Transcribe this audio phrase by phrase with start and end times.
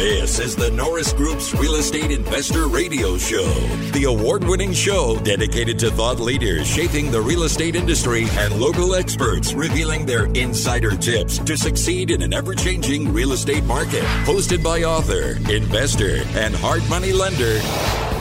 [0.00, 3.52] This is the Norris Group's Real Estate Investor Radio Show,
[3.92, 8.94] the award winning show dedicated to thought leaders shaping the real estate industry and local
[8.94, 14.02] experts revealing their insider tips to succeed in an ever changing real estate market.
[14.24, 17.60] Hosted by author, investor, and hard money lender,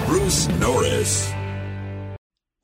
[0.06, 1.32] Bruce Norris.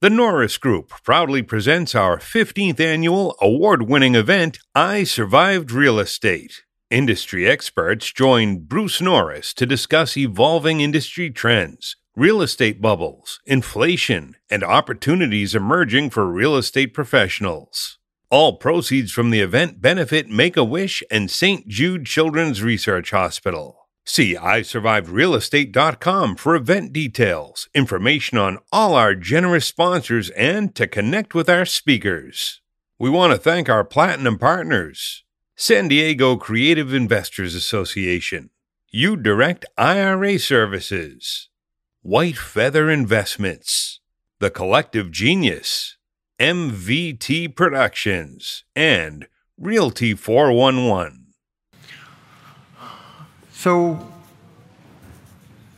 [0.02, 6.66] The Norris Group proudly presents our 15th annual award winning event, I Survived Real Estate.
[6.92, 14.64] Industry experts join Bruce Norris to discuss evolving industry trends, real estate bubbles, inflation, and
[14.64, 17.98] opportunities emerging for real estate professionals.
[18.30, 21.68] All proceeds from the event benefit Make a Wish and St.
[21.68, 23.88] Jude Children's Research Hospital.
[24.06, 31.50] See isurvivedrealestate.com for event details, information on all our generous sponsors, and to connect with
[31.50, 32.62] our speakers.
[33.00, 35.25] We want to thank our platinum partners.
[35.58, 38.50] San Diego Creative Investors Association,
[38.92, 41.48] U Direct IRA Services,
[42.02, 44.02] White Feather Investments,
[44.40, 45.96] The Collective Genius,
[46.42, 51.28] MVT Productions, and Realty 411.
[53.54, 54.12] So,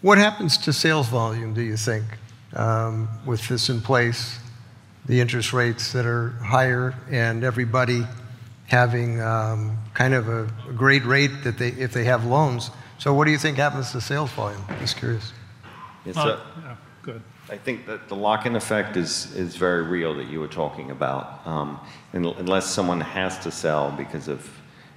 [0.02, 2.04] what happens to sales volume, do you think,
[2.54, 4.40] um, with this in place,
[5.06, 8.08] the interest rates that are higher, and everybody
[8.68, 12.70] having um, kind of a, a great rate that they, if they have loans.
[13.00, 14.64] So what do you think happens to sales volume?
[14.80, 15.34] Just curious.
[16.06, 17.22] It's a, yeah, good.
[17.50, 21.46] I think that the lock-in effect is, is very real that you were talking about.
[21.48, 21.80] Um,
[22.14, 24.50] unless someone has to sell because of,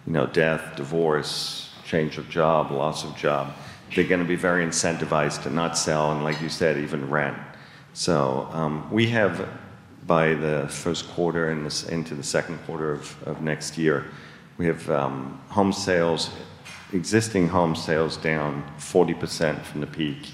[0.07, 3.53] you know, death, divorce, change of job, loss of job,
[3.95, 7.37] they're going to be very incentivized to not sell and, like you said, even rent.
[7.93, 9.49] So um, we have
[10.11, 14.07] by the first quarter and into the second quarter of, of next year.
[14.59, 16.31] We have um, home sales,
[16.93, 20.33] existing home sales down 40% from the peak,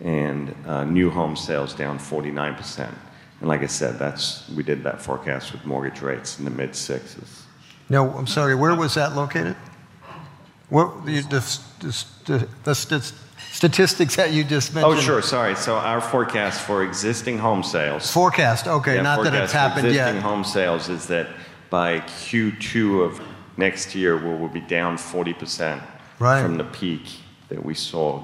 [0.00, 2.92] and uh, new home sales down 49%.
[3.38, 6.74] And like I said, that's we did that forecast with mortgage rates in the mid
[6.74, 7.44] sixes.
[7.88, 8.56] No, I'm sorry.
[8.56, 9.54] Where was that located?
[10.72, 12.74] What the, the, the, the
[13.50, 14.98] statistics that you just oh, mentioned?
[14.98, 15.20] Oh, sure.
[15.20, 15.54] Sorry.
[15.54, 18.10] So our forecast for existing home sales.
[18.10, 18.66] Forecast.
[18.66, 20.08] Okay, yeah, not forecast that it's happened yet.
[20.08, 20.22] existing yet.
[20.22, 21.28] home sales is that
[21.68, 23.20] by Q2 of
[23.58, 25.82] next year, we will be down 40%
[26.18, 26.42] right.
[26.42, 27.02] from the peak
[27.50, 28.22] that we saw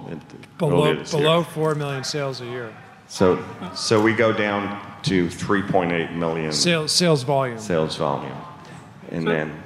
[0.56, 2.74] below, below 4 million sales a year.
[3.08, 3.44] So,
[3.74, 7.58] so we go down to 3.8 million sales, sales volume.
[7.58, 8.38] Sales volume.
[9.10, 9.62] And so, then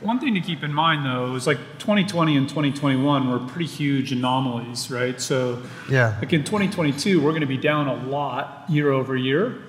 [0.00, 4.12] one thing to keep in mind, though, is like 2020 and 2021 were pretty huge
[4.12, 5.20] anomalies, right?
[5.20, 6.16] So, yeah.
[6.20, 9.62] like in 2022, we're going to be down a lot year over year.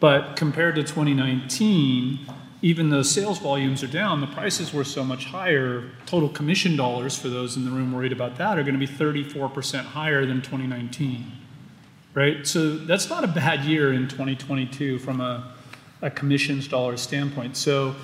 [0.00, 2.26] But compared to 2019,
[2.60, 5.90] even though sales volumes are down, the prices were so much higher.
[6.06, 8.92] Total commission dollars for those in the room worried about that are going to be
[8.92, 11.30] 34% higher than 2019,
[12.14, 12.46] right?
[12.46, 15.52] So that's not a bad year in 2022 from a,
[16.00, 17.56] a commissions dollar standpoint.
[17.56, 17.94] So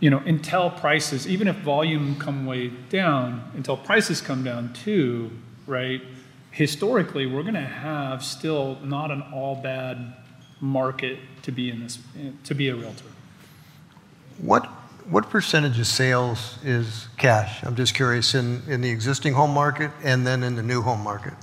[0.00, 5.30] you know, until prices, even if volume come way down, until prices come down too,
[5.66, 6.02] right?
[6.50, 10.14] Historically, we're going to have still not an all bad
[10.60, 11.98] market to be in this
[12.44, 13.04] to be a realtor.
[14.38, 14.66] What
[15.08, 17.62] what percentage of sales is cash?
[17.62, 21.02] I'm just curious in, in the existing home market and then in the new home
[21.02, 21.34] market.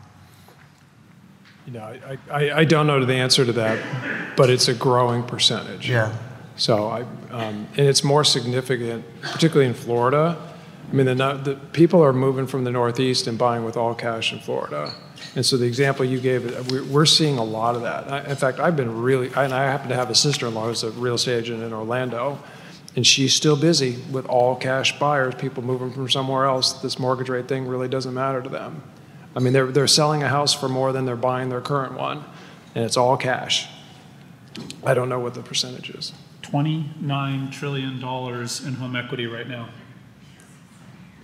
[1.67, 5.23] You know, I, I, I don't know the answer to that, but it's a growing
[5.23, 5.87] percentage.
[5.87, 6.11] Yeah.
[6.55, 7.01] So I,
[7.31, 10.37] um, and it's more significant, particularly in Florida.
[10.91, 14.33] I mean, the, the, people are moving from the Northeast and buying with all cash
[14.33, 14.93] in Florida.
[15.35, 18.27] And so the example you gave, we're seeing a lot of that.
[18.27, 21.15] In fact, I've been really, and I happen to have a sister-in-law who's a real
[21.15, 22.39] estate agent in Orlando,
[22.97, 26.73] and she's still busy with all cash buyers, people moving from somewhere else.
[26.73, 28.83] This mortgage rate thing really doesn't matter to them.
[29.33, 32.25] I mean, they're, they're selling a house for more than they're buying their current one,
[32.75, 33.69] and it's all cash.
[34.83, 36.11] I don't know what the percentage is.
[36.41, 39.69] $29 trillion in home equity right now.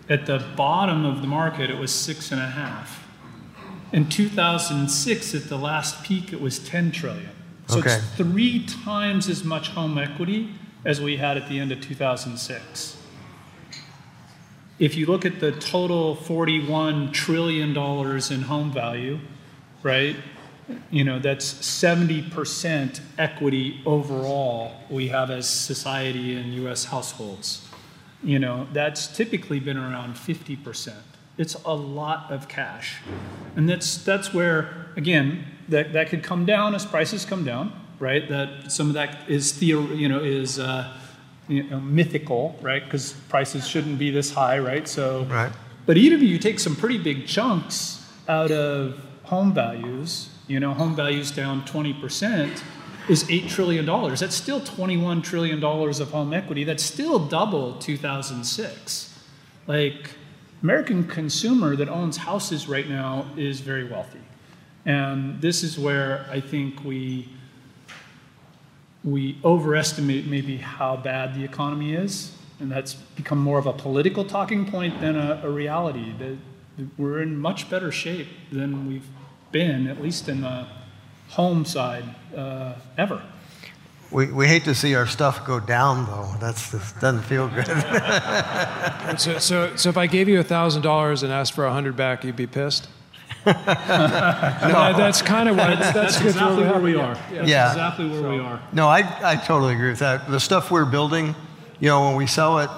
[0.09, 3.05] At the bottom of the market, it was six and a half.
[3.91, 7.29] In 2006, at the last peak, it was 10 trillion.
[7.67, 7.95] So okay.
[7.95, 10.53] it's three times as much home equity
[10.85, 12.97] as we had at the end of 2006.
[14.79, 19.19] If you look at the total $41 trillion in home value,
[19.83, 20.15] right,
[20.89, 27.67] you know, that's 70% equity overall we have as society in US households.
[28.23, 30.93] You know, that's typically been around 50%.
[31.37, 32.97] It's a lot of cash.
[33.55, 38.27] And that's that's where again, that, that could come down as prices come down, right?
[38.27, 40.91] That some of that is theor- you know, is uh,
[41.47, 42.83] you know, mythical, right?
[42.83, 44.87] Because prices shouldn't be this high, right?
[44.87, 45.51] So right
[45.85, 50.73] But even if you take some pretty big chunks out of home values, you know,
[50.73, 52.61] home values down 20%
[53.09, 53.85] is $8 trillion.
[53.85, 56.63] That's still $21 trillion of home equity.
[56.63, 59.19] That's still double 2006.
[59.65, 60.11] Like,
[60.63, 64.19] American consumer that owns houses right now is very wealthy.
[64.85, 67.29] And this is where I think we
[69.03, 74.25] we overestimate maybe how bad the economy is, and that's become more of a political
[74.25, 76.13] talking point than a, a reality.
[76.17, 76.37] That
[76.97, 79.07] we're in much better shape than we've
[79.51, 80.67] been, at least in the
[81.29, 82.05] home side,
[82.35, 83.21] uh, ever.
[84.11, 86.33] We, we hate to see our stuff go down, though.
[86.39, 87.67] That's doesn't feel good.
[89.19, 92.37] so, so, so if I gave you $1,000 and asked for a 100 back, you'd
[92.37, 92.87] be pissed?
[93.45, 93.53] no.
[93.53, 97.17] that's kind of what that's, that's exactly where we are.
[97.31, 97.69] Yeah, yeah.
[97.69, 98.61] exactly where so, we are.
[98.73, 100.29] No, I, I totally agree with that.
[100.29, 101.35] The stuff we're building,
[101.79, 102.69] you know, when we sell it,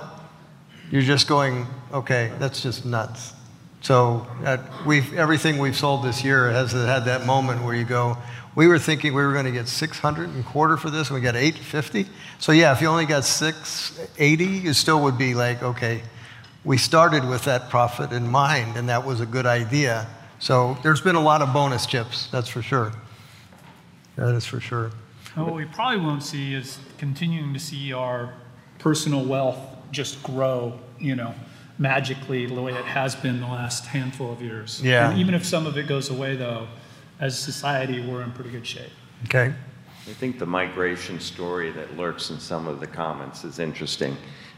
[0.91, 3.33] you're just going, okay, that's just nuts.
[3.81, 8.17] So uh, we've, everything we've sold this year has had that moment where you go,
[8.55, 11.21] we were thinking we were going to get 600 and quarter for this, and we
[11.21, 12.07] got 850.
[12.39, 16.01] So yeah, if you only got 680, you still would be like, okay,
[16.65, 20.07] we started with that profit in mind, and that was a good idea.
[20.39, 22.91] So there's been a lot of bonus chips, that's for sure.
[24.17, 24.91] That is for sure.
[25.35, 28.33] what we probably won't see is continuing to see our
[28.77, 29.57] personal wealth
[29.91, 31.33] just grow, you know,
[31.79, 34.81] magically the way it has been the last handful of years.
[34.83, 35.09] Yeah.
[35.09, 36.67] And even if some of it goes away, though,
[37.19, 38.91] as a society, we're in pretty good shape.
[39.25, 39.53] Okay.
[40.07, 44.17] I think the migration story that lurks in some of the comments is interesting.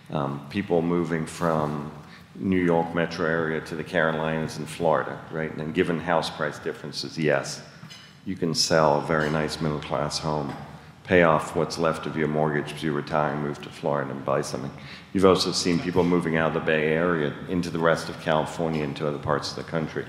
[0.09, 1.91] Um, people moving from
[2.35, 5.53] New York metro area to the Carolinas and Florida, right?
[5.55, 7.61] And given house price differences, yes,
[8.25, 10.53] you can sell a very nice middle class home,
[11.03, 14.23] pay off what's left of your mortgage as you retire and move to Florida and
[14.23, 14.71] buy something.
[15.13, 18.83] You've also seen people moving out of the Bay Area into the rest of California,
[18.83, 20.05] into other parts of the country.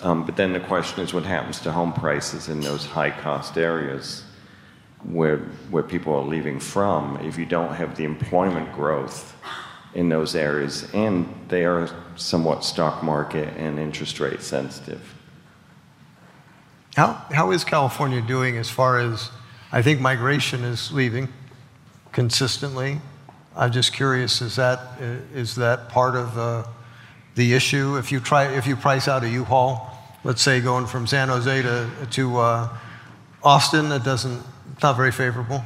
[0.00, 3.56] Um, but then the question is what happens to home prices in those high cost
[3.58, 4.24] areas
[5.02, 5.38] where,
[5.70, 9.36] where people are leaving from if you don't have the employment growth
[9.94, 15.14] in those areas and they are somewhat stock market and interest rate sensitive.
[16.94, 19.30] How, how is California doing as far as,
[19.70, 21.28] I think migration is leaving
[22.12, 23.00] consistently.
[23.56, 24.80] I'm just curious, is that,
[25.34, 26.64] is that part of uh,
[27.34, 27.96] the issue.
[27.96, 29.90] If you try, if you price out a U-Haul,
[30.24, 32.76] let's say going from San Jose to to uh,
[33.42, 34.42] Austin, it doesn't.
[34.72, 35.62] It's not very favorable.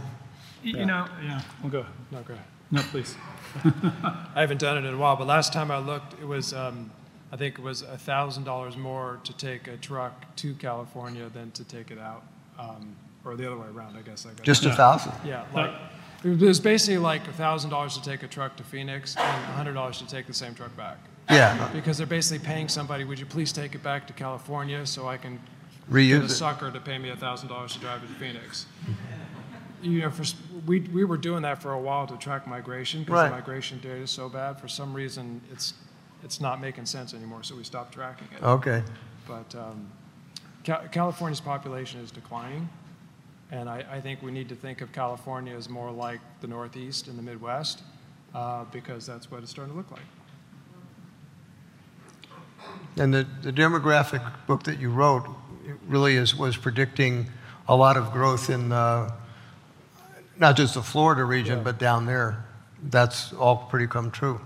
[0.62, 0.84] You yeah.
[0.84, 1.40] know, yeah.
[1.62, 1.86] We'll go.
[2.10, 2.46] No, go ahead.
[2.70, 3.16] No, please.
[3.64, 6.52] I haven't done it in a while, but last time I looked, it was.
[6.52, 6.90] Um,
[7.32, 11.64] I think it was thousand dollars more to take a truck to California than to
[11.64, 12.24] take it out,
[12.58, 12.94] um,
[13.24, 13.96] or the other way around.
[13.96, 14.26] I guess.
[14.26, 15.12] I Just a thousand.
[15.24, 15.72] Yeah, like
[16.24, 19.98] it was basically like thousand dollars to take a truck to Phoenix and hundred dollars
[19.98, 20.98] to take the same truck back.
[21.30, 21.68] Yeah.
[21.72, 25.16] Because they're basically paying somebody, would you please take it back to California so I
[25.16, 25.40] can
[25.90, 28.66] reuse get a sucker to pay me $1,000 to drive it to Phoenix?
[29.82, 30.24] You know, for,
[30.66, 33.28] we, we were doing that for a while to track migration because right.
[33.28, 34.60] the migration data is so bad.
[34.60, 35.74] For some reason, it's,
[36.22, 38.42] it's not making sense anymore, so we stopped tracking it.
[38.44, 38.82] Okay.
[39.26, 39.90] But um,
[40.64, 42.68] California's population is declining.
[43.52, 47.06] And I, I, think we need to think of California as more like the Northeast
[47.06, 47.82] and the Midwest
[48.34, 50.00] uh, because that's what it's starting to look like.
[52.96, 55.26] And the, the demographic book that you wrote
[55.86, 57.26] really is, was predicting
[57.68, 59.10] a lot of growth in uh,
[60.38, 61.64] not just the Florida region, yeah.
[61.64, 62.46] but down there.
[62.82, 64.40] That's all pretty come true.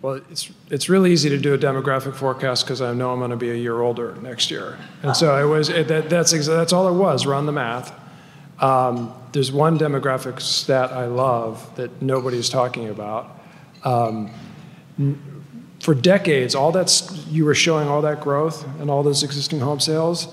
[0.00, 3.32] Well, it's, it's really easy to do a demographic forecast because I know I'm going
[3.32, 4.78] to be a year older next year.
[5.02, 7.92] And so it was, it, that, that's, that's all it was, run the math.
[8.60, 13.40] Um, there's one demographic stat I love that nobody's talking about.
[13.84, 14.30] Um,
[15.80, 19.80] for decades, all that's you were showing all that growth and all those existing home
[19.80, 20.28] sales.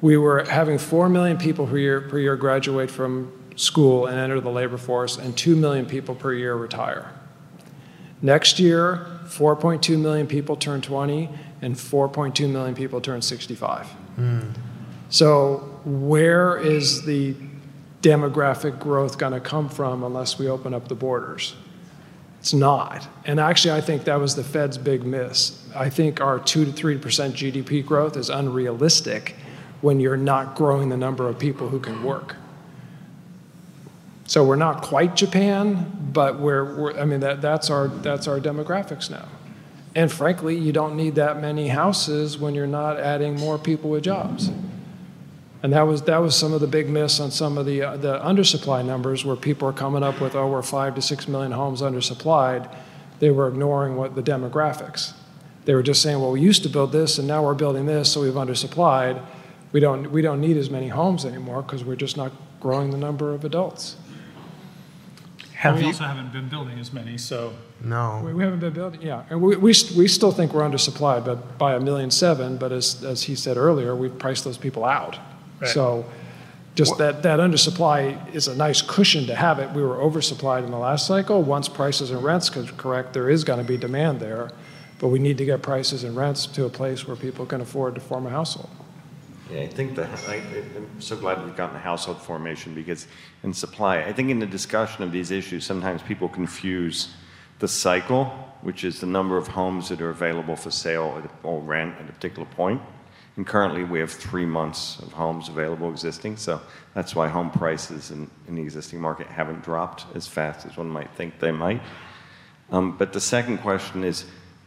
[0.00, 4.40] We were having 4 million people per year, per year graduate from school and enter
[4.40, 7.12] the labor force, and 2 million people per year retire.
[8.20, 11.28] Next year, 4.2 million people turn 20,
[11.62, 13.88] and 4.2 million people turn 65.
[14.18, 14.54] Mm.
[15.10, 17.34] So, where is the
[18.02, 21.54] demographic growth going to come from unless we open up the borders?
[22.40, 23.06] It's not.
[23.24, 25.68] And actually, I think that was the Fed's big miss.
[25.74, 29.34] I think our 2 to 3% GDP growth is unrealistic
[29.80, 32.36] when you're not growing the number of people who can work.
[34.28, 38.38] So we're not quite Japan, but we're, we're I mean, that, that's, our, that's our
[38.38, 39.26] demographics now.
[39.94, 44.04] And frankly, you don't need that many houses when you're not adding more people with
[44.04, 44.50] jobs.
[45.62, 47.96] And that was, that was some of the big miss on some of the, uh,
[47.96, 51.52] the undersupply numbers where people are coming up with, oh, we're five to six million
[51.52, 52.70] homes undersupplied.
[53.20, 55.14] They were ignoring what the demographics.
[55.64, 58.12] They were just saying, well, we used to build this and now we're building this,
[58.12, 59.24] so we've undersupplied.
[59.72, 62.30] We don't, we don't need as many homes anymore because we're just not
[62.60, 63.96] growing the number of adults.
[65.58, 67.52] Have we you, also haven't been building as many, so.
[67.80, 68.22] No.
[68.24, 69.24] We, we haven't been building, yeah.
[69.28, 73.02] And we, we, we still think we're undersupplied but by a million seven, but as,
[73.02, 75.18] as he said earlier, we've priced those people out.
[75.60, 75.68] Right.
[75.68, 76.06] So
[76.76, 79.68] just that, that undersupply is a nice cushion to have it.
[79.72, 81.42] We were oversupplied in the last cycle.
[81.42, 84.52] Once prices and rents correct, there is going to be demand there,
[85.00, 87.96] but we need to get prices and rents to a place where people can afford
[87.96, 88.70] to form a household.
[89.50, 93.06] Yeah, I think that I, am so glad we've gotten household formation because
[93.42, 97.14] in supply, I think in the discussion of these issues, sometimes people confuse
[97.58, 98.26] the cycle,
[98.60, 102.12] which is the number of homes that are available for sale or rent at a
[102.12, 102.82] particular point.
[103.36, 106.60] And currently, we have three months of homes available existing, so
[106.92, 110.90] that's why home prices in, in the existing market haven't dropped as fast as one
[110.90, 111.80] might think they might.
[112.70, 114.26] Um, but the second question is,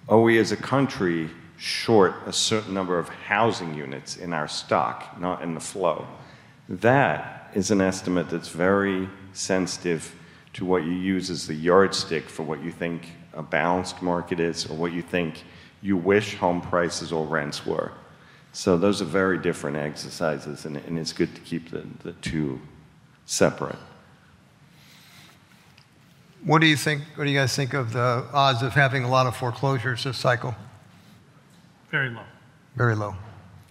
[0.09, 1.29] are we as a country
[1.61, 6.07] short a certain number of housing units in our stock, not in the flow.
[6.67, 10.15] That is an estimate that's very sensitive
[10.53, 14.65] to what you use as the yardstick for what you think a balanced market is
[14.65, 15.43] or what you think
[15.83, 17.91] you wish home prices or rents were.
[18.53, 22.59] So those are very different exercises, and, and it's good to keep the, the two
[23.27, 23.77] separate.
[26.43, 27.03] What do you think?
[27.13, 30.17] What do you guys think of the odds of having a lot of foreclosures this
[30.17, 30.55] cycle?
[31.91, 32.24] Very low.
[32.77, 33.15] Very low.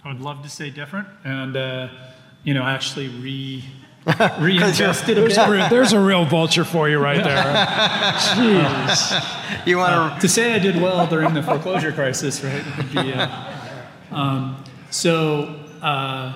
[0.04, 1.88] I would love to say different, and uh,
[2.44, 3.64] you know, actually re
[4.38, 5.36] reinvested a bit.
[5.38, 7.66] A, there's a real vulture for you right there.
[8.36, 9.36] Jeez.
[9.66, 12.64] You want uh, to say I did well during the foreclosure crisis, right?
[12.78, 13.12] Would be.
[13.12, 13.52] Uh,
[14.10, 16.32] um, so, uh,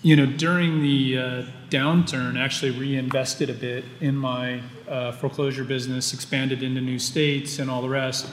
[0.00, 6.14] you know, during the uh, downturn, actually reinvested a bit in my uh, foreclosure business,
[6.14, 8.32] expanded into new states, and all the rest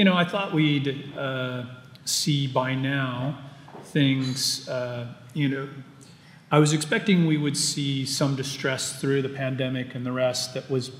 [0.00, 1.64] you know, I thought we'd uh,
[2.06, 3.38] see by now
[3.82, 5.68] things, uh, you know,
[6.50, 10.70] I was expecting we would see some distress through the pandemic and the rest that
[10.70, 10.90] was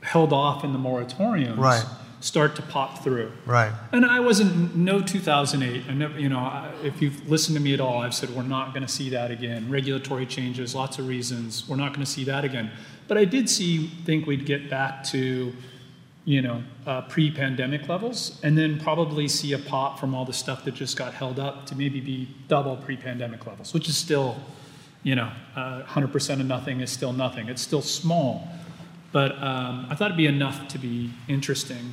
[0.00, 1.56] held off in the moratoriums.
[1.56, 1.84] Right.
[2.18, 3.30] Start to pop through.
[3.44, 3.72] Right.
[3.92, 5.84] And I wasn't no 2008.
[5.88, 8.74] I never, you know, if you've listened to me at all, I've said we're not
[8.74, 9.70] going to see that again.
[9.70, 11.68] Regulatory changes, lots of reasons.
[11.68, 12.72] We're not going to see that again.
[13.06, 15.52] But I did see think we'd get back to
[16.26, 20.64] you know, uh, pre-pandemic levels, and then probably see a pop from all the stuff
[20.64, 24.36] that just got held up to maybe be double pre-pandemic levels, which is still,
[25.04, 27.48] you know, uh, 100% of nothing is still nothing.
[27.48, 28.48] It's still small,
[29.12, 31.92] but um, I thought it'd be enough to be interesting,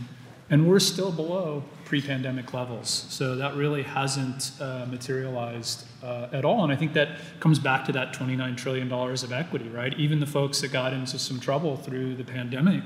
[0.49, 6.63] and we're still below pre-pandemic levels, so that really hasn't uh, materialized uh, at all.
[6.63, 9.93] And I think that comes back to that 29 trillion dollars of equity, right?
[9.99, 12.81] Even the folks that got into some trouble through the pandemic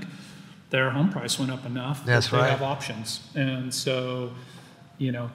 [0.70, 2.50] their home price went up enough That's that they right.
[2.50, 3.30] have options.
[3.36, 4.32] And so,
[4.98, 5.30] you know,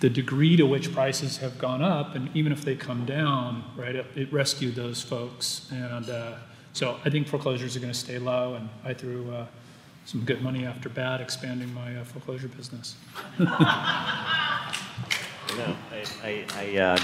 [0.00, 3.96] the degree to which prices have gone up, and even if they come down, right,
[3.96, 5.68] it, it rescued those folks.
[5.72, 6.34] And uh,
[6.72, 9.46] so I think foreclosures are going to stay low, and I threw uh,
[10.04, 12.94] some good money after bad expanding my uh, foreclosure business.
[13.38, 13.52] you know,
[15.90, 16.98] I, I, I, uh,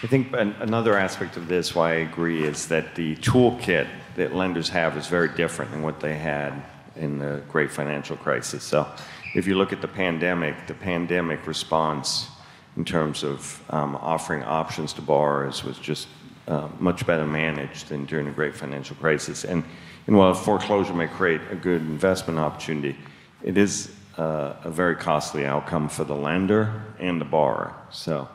[0.00, 4.68] I think another aspect of this, why I agree, is that the toolkit that lenders
[4.68, 6.52] have is very different than what they had
[6.94, 8.62] in the great financial crisis.
[8.62, 8.86] So
[9.34, 12.28] if you look at the pandemic, the pandemic response
[12.76, 16.06] in terms of um, offering options to borrowers was just
[16.46, 19.44] uh, much better managed than during the great financial crisis.
[19.44, 19.64] And,
[20.06, 22.96] and while foreclosure may create a good investment opportunity,
[23.42, 27.74] it is uh, a very costly outcome for the lender and the borrower.
[27.90, 28.28] So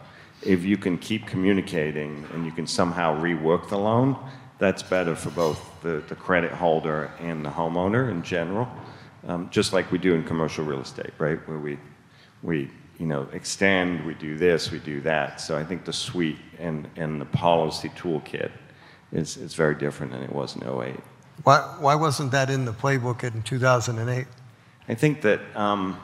[0.46, 4.18] if you can keep communicating and you can somehow rework the loan,
[4.60, 8.68] that's better for both the, the credit holder and the homeowner in general,
[9.28, 11.46] um, just like we do in commercial real estate, right?
[11.48, 11.78] Where we,
[12.42, 12.70] we
[13.00, 15.42] you know, extend, we do this, we do that.
[15.42, 18.52] So I think the suite and, and the policy toolkit
[19.12, 20.96] is, is very different than it was in 08.
[21.44, 24.28] Why, why wasn't that in the playbook in 2008?
[24.88, 26.00] I think that um,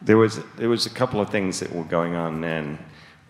[0.00, 2.78] there, was, there was a couple of things that were going on then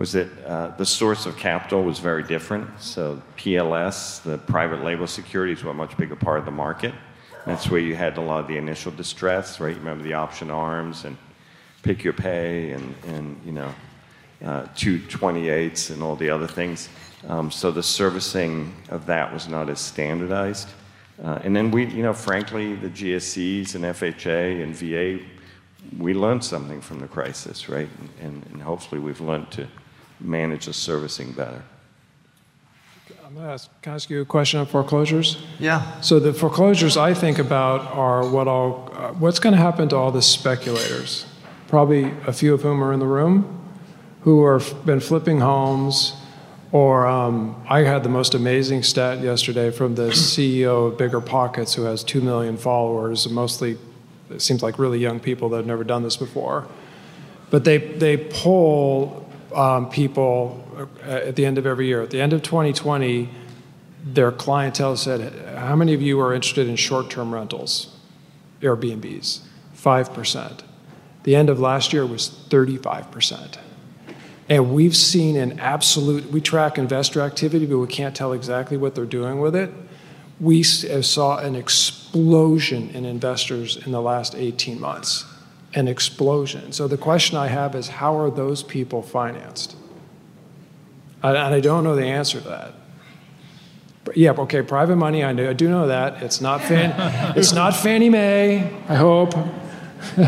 [0.02, 2.68] was that uh, the source of capital was very different.
[2.80, 6.92] So PLS, the private label securities, were a much bigger part of the market.
[7.46, 9.68] That's where you had a lot of the initial distress, right?
[9.68, 11.16] You remember the option arms and
[11.84, 13.72] pick your pay and, and you know,
[14.44, 16.88] uh, 228s and all the other things.
[17.28, 20.68] Um, so the servicing of that was not as standardized.
[21.22, 25.24] Uh, and then we, you know, frankly, the GSEs and FHA and VA,
[25.96, 27.88] we learned something from the crisis, right?
[28.20, 29.68] And, and hopefully we've learned to
[30.22, 31.62] manage the servicing better.
[33.24, 35.42] I'm going to ask, can I ask you a question on foreclosures?
[35.58, 36.00] Yeah.
[36.02, 39.96] So the foreclosures I think about are what all, uh, what's going to happen to
[39.96, 41.26] all the speculators?
[41.72, 43.58] probably a few of whom are in the room,
[44.24, 46.12] who have been flipping homes.
[46.70, 51.84] Or um, I had the most amazing stat yesterday from the CEO of BiggerPockets, who
[51.84, 53.78] has 2 million followers, mostly,
[54.28, 56.68] it seems like really young people that have never done this before.
[57.50, 59.21] But they, they poll
[59.54, 60.64] um, people
[61.06, 62.02] uh, at the end of every year.
[62.02, 63.28] At the end of 2020,
[64.04, 67.94] their clientele said, How many of you are interested in short term rentals,
[68.60, 69.40] Airbnbs?
[69.76, 70.60] 5%.
[71.24, 73.58] The end of last year was 35%.
[74.48, 78.94] And we've seen an absolute, we track investor activity, but we can't tell exactly what
[78.94, 79.70] they're doing with it.
[80.40, 85.24] We saw an explosion in investors in the last 18 months
[85.74, 86.72] an explosion.
[86.72, 89.76] So the question I have is how are those people financed?
[91.22, 92.74] And I don't know the answer to that.
[94.04, 96.22] But yeah, okay, private money, I, I do know that.
[96.22, 96.92] It's not, Fan,
[97.36, 99.36] it's not Fannie Mae, I hope.
[100.16, 100.24] um,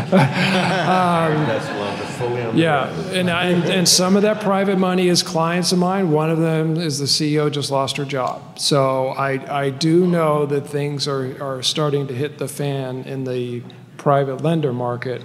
[2.57, 6.11] yeah, and, I, and some of that private money is clients of mine.
[6.11, 8.57] One of them is the CEO just lost her job.
[8.57, 13.25] So I, I do know that things are, are starting to hit the fan in
[13.25, 13.63] the
[13.97, 15.21] private lender market,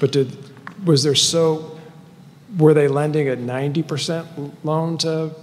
[0.00, 0.36] but did,
[0.86, 1.78] was there so,
[2.58, 5.34] were they lending at 90% loan to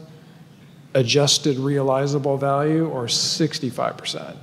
[0.93, 4.37] adjusted realizable value or 65%?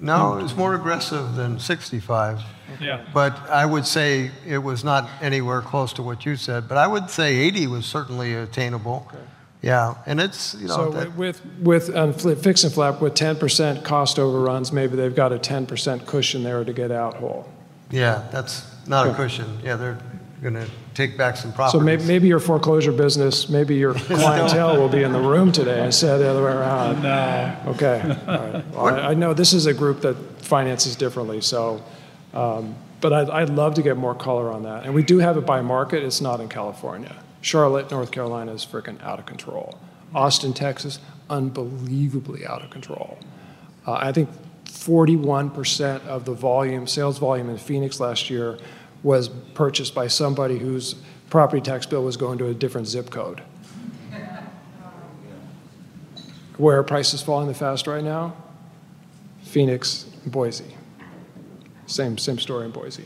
[0.00, 2.40] No, it was more aggressive than 65.
[2.80, 3.04] Yeah.
[3.14, 6.68] But I would say it was not anywhere close to what you said.
[6.68, 9.06] But I would say 80 was certainly attainable.
[9.08, 9.22] Okay.
[9.62, 10.74] Yeah, and it's you know.
[10.74, 15.32] So that, with with um, fix and flip with 10% cost overruns, maybe they've got
[15.32, 17.48] a 10% cushion there to get out whole.
[17.90, 19.60] Yeah, that's not a cushion.
[19.62, 19.98] Yeah, they're
[20.42, 21.78] going to take back some profits.
[21.78, 25.84] So maybe, maybe your foreclosure business, maybe your clientele will be in the room today
[25.84, 27.02] instead of the other way around.
[27.02, 27.56] No.
[27.68, 28.00] Okay.
[28.26, 28.70] All right.
[28.72, 31.82] Well, I, I, know this is a group that finances differently, so.
[32.34, 34.84] Um, but I'd, I'd love to get more color on that.
[34.84, 36.02] And we do have it by market.
[36.04, 37.14] It's not in California.
[37.42, 39.78] Charlotte, North Carolina is freaking out of control.
[40.14, 43.18] Austin, Texas, unbelievably out of control.
[43.86, 44.30] Uh, I think
[44.66, 48.58] 41% of the volume, sales volume in Phoenix last year
[49.02, 50.94] was purchased by somebody whose
[51.28, 53.42] property tax bill was going to a different zip code.
[56.58, 58.36] Where are prices falling the fast right now?
[59.42, 60.76] Phoenix, Boise.
[61.86, 63.04] Same, same story in Boise.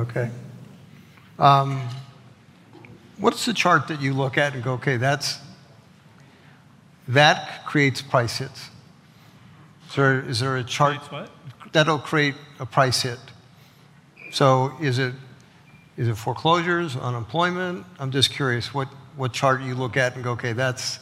[0.00, 0.30] Okay.
[1.38, 1.88] Um,
[3.22, 5.38] what's the chart that you look at and go, okay, that's
[7.08, 8.68] that creates price hits?
[9.88, 10.98] Is there, is there a chart
[11.72, 13.18] that'll create a price hit?
[14.30, 15.14] So is it
[15.96, 17.84] is it foreclosures, unemployment?
[17.98, 20.98] I'm just curious what, what chart you look at and go, okay, that's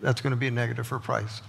[0.00, 1.42] that's going to be a negative for price.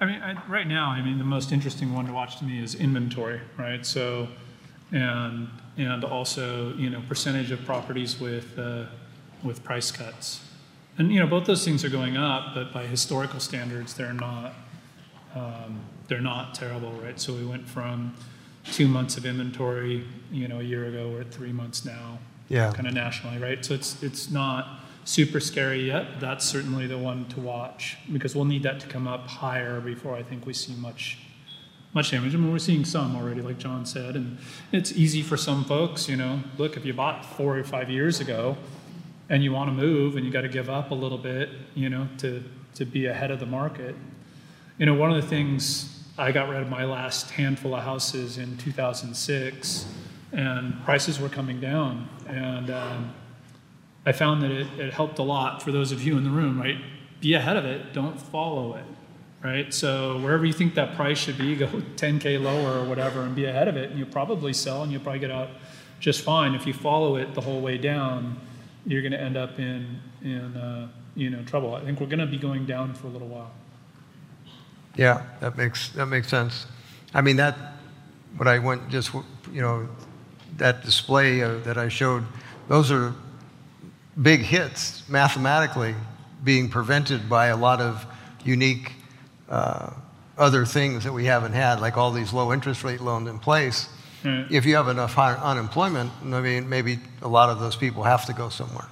[0.00, 2.62] I mean, I, right now, I mean, the most interesting one to watch to me
[2.62, 3.84] is inventory, right?
[3.84, 4.28] So,
[4.92, 8.84] and and also you know percentage of properties with uh,
[9.42, 10.44] with price cuts.
[10.98, 14.54] And you know both those things are going up, but by historical standards, they're not
[15.34, 17.18] um, they're not terrible, right?
[17.18, 18.14] So we went from
[18.64, 22.72] two months of inventory, you know, a year ago, we're at three months now, yeah,
[22.72, 23.64] kind of nationally, right?
[23.64, 26.20] So it's it's not super scary yet.
[26.20, 30.16] That's certainly the one to watch because we'll need that to come up higher before
[30.16, 31.18] I think we see much
[31.98, 32.32] much damage.
[32.32, 34.38] I mean, we're seeing some already, like John said, and
[34.70, 36.08] it's easy for some folks.
[36.08, 38.56] You know, look, if you bought four or five years ago,
[39.28, 41.90] and you want to move, and you got to give up a little bit, you
[41.90, 42.44] know, to
[42.76, 43.96] to be ahead of the market.
[44.78, 48.38] You know, one of the things I got rid of my last handful of houses
[48.38, 49.86] in 2006,
[50.30, 53.12] and prices were coming down, and um,
[54.06, 56.60] I found that it, it helped a lot for those of you in the room.
[56.60, 56.78] Right,
[57.20, 58.84] be ahead of it, don't follow it
[59.42, 59.72] right?
[59.72, 63.44] So wherever you think that price should be, go 10k lower or whatever, and be
[63.46, 65.50] ahead of it, and you'll probably sell, and you'll probably get out
[66.00, 66.54] just fine.
[66.54, 68.38] If you follow it the whole way down,
[68.86, 71.74] you're going to end up in in uh, you know trouble.
[71.74, 73.50] I think we're going to be going down for a little while.
[74.96, 76.66] Yeah, that makes that makes sense.
[77.14, 77.56] I mean that
[78.36, 79.12] what I went just
[79.52, 79.88] you know
[80.56, 82.24] that display uh, that I showed,
[82.68, 83.14] those are
[84.20, 85.94] big hits mathematically
[86.42, 88.06] being prevented by a lot of
[88.44, 88.92] unique
[89.48, 89.90] uh,
[90.36, 93.88] other things that we haven't had, like all these low interest rate loans in place.
[94.22, 94.50] Mm.
[94.50, 98.32] If you have enough unemployment, I mean, maybe a lot of those people have to
[98.32, 98.86] go somewhere.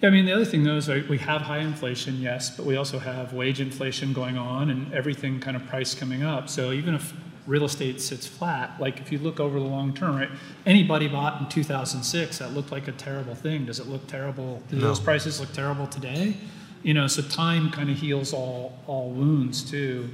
[0.00, 2.76] Yeah, I mean, the other thing though is we have high inflation, yes, but we
[2.76, 6.48] also have wage inflation going on and everything kind of price coming up.
[6.48, 7.14] So even if
[7.46, 10.30] real estate sits flat, like if you look over the long term, right?
[10.66, 13.66] Anybody bought in 2006 that looked like a terrible thing.
[13.66, 14.60] Does it look terrible?
[14.68, 14.82] Do no.
[14.82, 16.36] those prices look terrible today?
[16.82, 20.08] You know, so time kind of heals all all wounds too,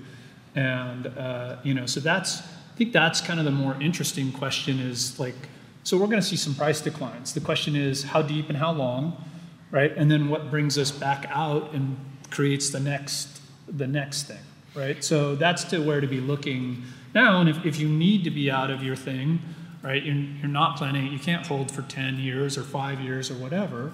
[0.55, 4.79] and uh, you know, so that's I think that's kind of the more interesting question
[4.79, 5.35] is like
[5.83, 7.33] So we're going to see some price declines.
[7.33, 9.25] The question is how deep and how long,
[9.71, 9.93] right?
[9.97, 11.97] And then what brings us back out and
[12.31, 15.03] creates the next the next thing, right?
[15.05, 16.83] So that's to where to be looking
[17.15, 17.41] now.
[17.41, 19.41] And if, if you need to be out of your thing,
[19.83, 23.35] right, you're, you're not planning, you can't hold for 10 years or five years or
[23.35, 23.93] whatever,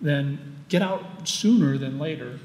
[0.00, 2.38] then get out sooner than later.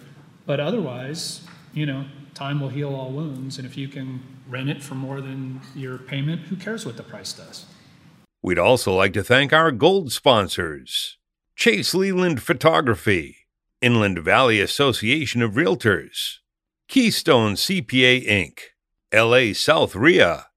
[0.45, 1.41] But otherwise,
[1.73, 3.57] you know, time will heal all wounds.
[3.57, 7.03] And if you can rent it for more than your payment, who cares what the
[7.03, 7.65] price does?
[8.41, 11.17] We'd also like to thank our gold sponsors
[11.55, 13.37] Chase Leland Photography,
[13.81, 16.39] Inland Valley Association of Realtors,
[16.87, 18.59] Keystone CPA Inc.,
[19.13, 20.47] LA South RIA,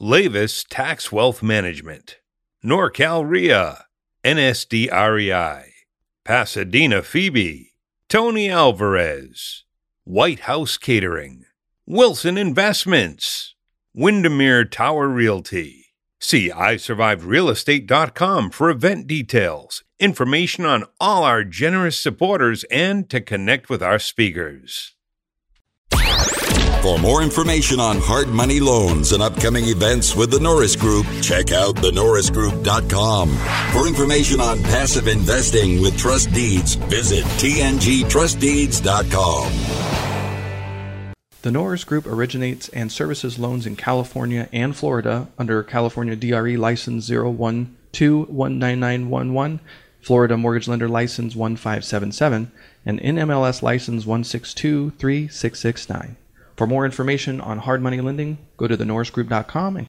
[0.00, 2.18] Lavis Tax Wealth Management,
[2.64, 3.84] NorCal RIA,
[4.24, 5.69] NSD REI,
[6.30, 7.72] Pasadena FIBI,
[8.08, 9.64] Tony Alvarez,
[10.04, 11.44] White House Catering,
[11.86, 13.56] Wilson Investments,
[13.92, 15.86] Windermere Tower Realty.
[16.20, 23.82] See isurvivedrealestate.com for event details, information on all our generous supporters, and to connect with
[23.82, 24.94] our speakers.
[26.82, 31.52] For more information on hard money loans and upcoming events with the Norris Group, check
[31.52, 33.28] out thenorrisgroup.com.
[33.72, 39.52] For information on passive investing with trust deeds, visit tngtrustdeeds.com.
[41.42, 47.08] The Norris Group originates and services loans in California and Florida under California DRE license
[47.08, 49.60] 012-19911,
[50.00, 52.52] Florida Mortgage Lender license 1577,
[52.84, 56.16] and NMLS license 1623669.
[56.60, 59.78] For more information on hard money lending, go to thenorrisgroup.com and